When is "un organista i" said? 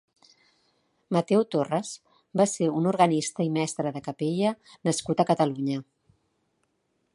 2.79-3.53